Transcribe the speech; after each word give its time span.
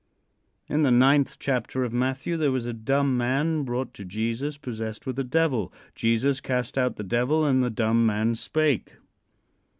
In 0.67 0.81
the 0.81 0.89
ninth 0.89 1.37
chapter 1.37 1.83
of 1.83 1.93
Matthew 1.93 2.35
there 2.35 2.51
was 2.51 2.65
a 2.65 2.73
dumb 2.73 3.15
man 3.17 3.61
brought 3.63 3.93
to 3.93 4.03
Jesus, 4.03 4.57
possessed 4.57 5.05
with 5.05 5.19
a 5.19 5.23
devil. 5.23 5.71
Jesus 5.93 6.41
cast 6.41 6.75
out 6.75 6.95
the 6.95 7.03
devil 7.03 7.45
and 7.45 7.61
the 7.61 7.69
dumb 7.69 8.03
man 8.03 8.33
spake. 8.33 8.95